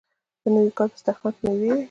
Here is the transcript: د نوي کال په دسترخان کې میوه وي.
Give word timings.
د 0.41 0.43
نوي 0.55 0.71
کال 0.77 0.87
په 0.91 0.95
دسترخان 0.97 1.31
کې 1.37 1.41
میوه 1.47 1.59
وي. 1.61 1.71